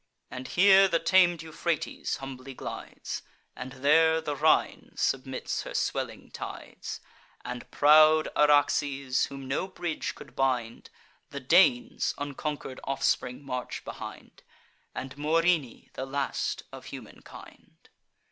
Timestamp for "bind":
10.35-10.89